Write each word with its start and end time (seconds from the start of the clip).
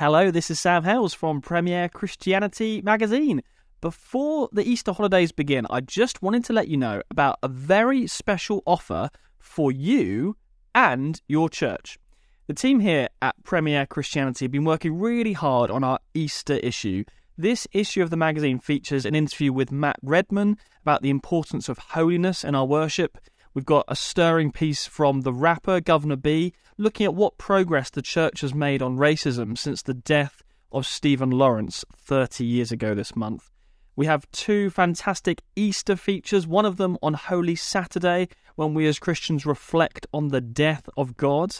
Hello, 0.00 0.30
this 0.30 0.50
is 0.50 0.58
Sam 0.58 0.84
Hailes 0.84 1.12
from 1.12 1.42
Premier 1.42 1.86
Christianity 1.90 2.80
Magazine. 2.80 3.42
Before 3.82 4.48
the 4.50 4.66
Easter 4.66 4.94
holidays 4.94 5.30
begin, 5.30 5.66
I 5.68 5.82
just 5.82 6.22
wanted 6.22 6.42
to 6.46 6.54
let 6.54 6.68
you 6.68 6.78
know 6.78 7.02
about 7.10 7.38
a 7.42 7.48
very 7.48 8.06
special 8.06 8.62
offer 8.64 9.10
for 9.38 9.70
you 9.70 10.38
and 10.74 11.20
your 11.28 11.50
church. 11.50 11.98
The 12.46 12.54
team 12.54 12.80
here 12.80 13.08
at 13.20 13.44
Premier 13.44 13.84
Christianity 13.84 14.46
have 14.46 14.52
been 14.52 14.64
working 14.64 14.98
really 14.98 15.34
hard 15.34 15.70
on 15.70 15.84
our 15.84 15.98
Easter 16.14 16.54
issue. 16.54 17.04
This 17.36 17.66
issue 17.72 18.02
of 18.02 18.08
the 18.08 18.16
magazine 18.16 18.58
features 18.58 19.04
an 19.04 19.14
interview 19.14 19.52
with 19.52 19.70
Matt 19.70 19.98
Redman 20.02 20.56
about 20.80 21.02
the 21.02 21.10
importance 21.10 21.68
of 21.68 21.76
holiness 21.76 22.42
in 22.42 22.54
our 22.54 22.64
worship. 22.64 23.18
We've 23.52 23.64
got 23.64 23.84
a 23.88 23.96
stirring 23.96 24.52
piece 24.52 24.86
from 24.86 25.22
the 25.22 25.32
rapper 25.32 25.80
Guvna 25.80 26.22
B 26.22 26.52
looking 26.78 27.04
at 27.04 27.14
what 27.14 27.36
progress 27.36 27.90
the 27.90 28.00
church 28.00 28.42
has 28.42 28.54
made 28.54 28.80
on 28.80 28.96
racism 28.96 29.58
since 29.58 29.82
the 29.82 29.94
death 29.94 30.44
of 30.70 30.86
Stephen 30.86 31.30
Lawrence 31.30 31.84
30 31.96 32.44
years 32.44 32.70
ago 32.70 32.94
this 32.94 33.16
month. 33.16 33.50
We 33.96 34.06
have 34.06 34.30
two 34.30 34.70
fantastic 34.70 35.42
Easter 35.56 35.96
features, 35.96 36.46
one 36.46 36.64
of 36.64 36.76
them 36.76 36.96
on 37.02 37.14
Holy 37.14 37.56
Saturday, 37.56 38.28
when 38.54 38.72
we 38.72 38.86
as 38.86 39.00
Christians 39.00 39.44
reflect 39.44 40.06
on 40.14 40.28
the 40.28 40.40
death 40.40 40.88
of 40.96 41.16
God, 41.16 41.56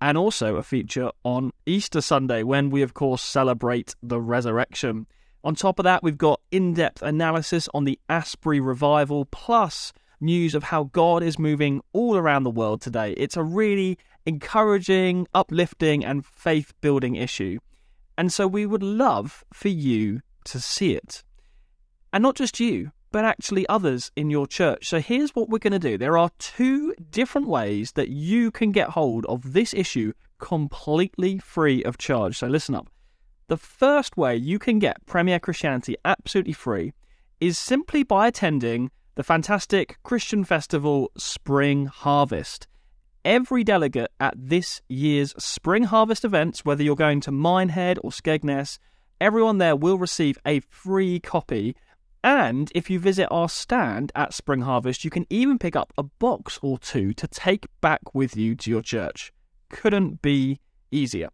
and 0.00 0.16
also 0.16 0.56
a 0.56 0.62
feature 0.62 1.10
on 1.24 1.52
Easter 1.66 2.00
Sunday, 2.00 2.42
when 2.42 2.70
we, 2.70 2.80
of 2.80 2.94
course, 2.94 3.22
celebrate 3.22 3.94
the 4.02 4.18
resurrection. 4.18 5.06
On 5.44 5.54
top 5.54 5.78
of 5.78 5.84
that, 5.84 6.02
we've 6.02 6.16
got 6.16 6.40
in 6.50 6.72
depth 6.72 7.02
analysis 7.02 7.68
on 7.74 7.84
the 7.84 7.98
Asbury 8.08 8.60
revival, 8.60 9.26
plus 9.26 9.92
news 10.24 10.54
of 10.54 10.64
how 10.64 10.84
God 10.84 11.22
is 11.22 11.38
moving 11.38 11.82
all 11.92 12.16
around 12.16 12.42
the 12.42 12.50
world 12.50 12.80
today. 12.80 13.12
It's 13.12 13.36
a 13.36 13.42
really 13.42 13.98
encouraging, 14.26 15.26
uplifting, 15.34 16.04
and 16.04 16.24
faith 16.24 16.72
building 16.80 17.16
issue. 17.16 17.58
And 18.16 18.32
so 18.32 18.46
we 18.46 18.66
would 18.66 18.82
love 18.82 19.44
for 19.52 19.68
you 19.68 20.20
to 20.44 20.60
see 20.60 20.94
it. 20.94 21.22
And 22.12 22.22
not 22.22 22.36
just 22.36 22.60
you, 22.60 22.92
but 23.14 23.24
actually 23.24 23.64
others 23.68 24.10
in 24.16 24.28
your 24.28 24.46
church. 24.46 24.88
So 24.88 24.98
here's 24.98 25.36
what 25.36 25.48
we're 25.48 25.58
going 25.58 25.72
to 25.72 25.78
do 25.78 25.96
there 25.96 26.18
are 26.18 26.30
two 26.38 26.94
different 27.10 27.46
ways 27.46 27.92
that 27.92 28.08
you 28.08 28.50
can 28.50 28.72
get 28.72 28.90
hold 28.90 29.24
of 29.26 29.52
this 29.52 29.72
issue 29.72 30.12
completely 30.38 31.38
free 31.38 31.84
of 31.84 31.96
charge. 31.96 32.38
So 32.38 32.48
listen 32.48 32.74
up. 32.74 32.90
The 33.46 33.56
first 33.56 34.16
way 34.16 34.34
you 34.36 34.58
can 34.58 34.78
get 34.78 35.06
Premier 35.06 35.38
Christianity 35.38 35.96
absolutely 36.04 36.54
free 36.54 36.92
is 37.40 37.58
simply 37.58 38.02
by 38.02 38.26
attending 38.26 38.90
the 39.14 39.22
fantastic 39.22 39.98
Christian 40.02 40.44
festival 40.44 41.10
Spring 41.16 41.86
Harvest. 41.86 42.66
Every 43.24 43.64
delegate 43.64 44.10
at 44.20 44.34
this 44.36 44.82
year's 44.88 45.34
Spring 45.42 45.84
Harvest 45.84 46.24
events, 46.24 46.64
whether 46.64 46.82
you're 46.82 46.96
going 46.96 47.20
to 47.20 47.30
Minehead 47.30 47.98
or 48.02 48.10
Skegness, 48.10 48.78
everyone 49.20 49.58
there 49.58 49.76
will 49.76 49.98
receive 49.98 50.38
a 50.44 50.60
free 50.60 51.20
copy. 51.20 51.76
And 52.22 52.70
if 52.74 52.90
you 52.90 52.98
visit 52.98 53.28
our 53.30 53.48
stand 53.48 54.10
at 54.14 54.34
Spring 54.34 54.62
Harvest, 54.62 55.04
you 55.04 55.10
can 55.10 55.26
even 55.30 55.58
pick 55.58 55.76
up 55.76 55.92
a 55.96 56.02
box 56.02 56.58
or 56.60 56.78
two 56.78 57.12
to 57.14 57.28
take 57.28 57.66
back 57.80 58.14
with 58.14 58.36
you 58.36 58.54
to 58.56 58.70
your 58.70 58.82
church. 58.82 59.32
Couldn't 59.70 60.22
be 60.22 60.60
easier. 60.90 61.28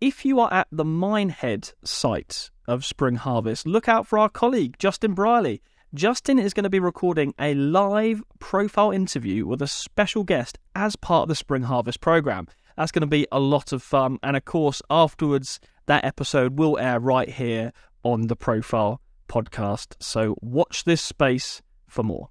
If 0.00 0.24
you 0.24 0.40
are 0.40 0.52
at 0.52 0.68
the 0.70 0.84
Minehead 0.84 1.72
site 1.84 2.50
of 2.68 2.84
Spring 2.84 3.16
Harvest, 3.16 3.66
look 3.66 3.88
out 3.88 4.06
for 4.06 4.18
our 4.18 4.28
colleague, 4.28 4.76
Justin 4.78 5.14
Brierley. 5.14 5.62
Justin 5.94 6.38
is 6.38 6.52
going 6.52 6.64
to 6.64 6.70
be 6.70 6.80
recording 6.80 7.32
a 7.38 7.54
live 7.54 8.22
profile 8.40 8.90
interview 8.90 9.46
with 9.46 9.62
a 9.62 9.68
special 9.68 10.24
guest 10.24 10.58
as 10.74 10.96
part 10.96 11.22
of 11.22 11.28
the 11.28 11.34
Spring 11.34 11.62
Harvest 11.62 12.00
program. 12.00 12.48
That's 12.76 12.90
going 12.90 13.02
to 13.02 13.06
be 13.06 13.26
a 13.30 13.38
lot 13.38 13.72
of 13.72 13.82
fun. 13.82 14.18
And 14.22 14.36
of 14.36 14.44
course, 14.44 14.82
afterwards, 14.90 15.60
that 15.86 16.04
episode 16.04 16.58
will 16.58 16.76
air 16.78 16.98
right 16.98 17.28
here 17.28 17.72
on 18.02 18.26
the 18.26 18.36
Profile 18.36 19.00
podcast. 19.28 19.94
So 20.00 20.36
watch 20.42 20.84
this 20.84 21.00
space 21.00 21.62
for 21.86 22.02
more. 22.02 22.30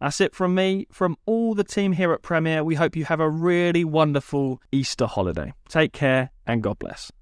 That's 0.00 0.20
it 0.20 0.34
from 0.34 0.54
me, 0.54 0.86
from 0.90 1.18
all 1.26 1.54
the 1.54 1.64
team 1.64 1.92
here 1.92 2.12
at 2.12 2.22
Premier. 2.22 2.64
We 2.64 2.76
hope 2.76 2.96
you 2.96 3.04
have 3.04 3.20
a 3.20 3.28
really 3.28 3.84
wonderful 3.84 4.62
Easter 4.72 5.06
holiday. 5.06 5.52
Take 5.68 5.92
care 5.92 6.30
and 6.46 6.62
God 6.62 6.78
bless. 6.78 7.12